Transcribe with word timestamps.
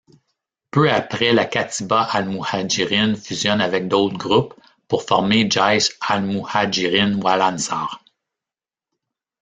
Peu 0.71 0.89
après 0.89 1.31
la 1.31 1.45
Katiba 1.45 2.01
al-Mouhajirine 2.11 3.15
fusionne 3.15 3.61
avec 3.61 3.87
d'autres 3.87 4.17
groupes 4.17 4.55
pour 4.87 5.03
former 5.03 5.47
Jaych 5.47 5.95
al-Mouhajirine 6.01 7.21
wal-Ansar. 7.23 8.03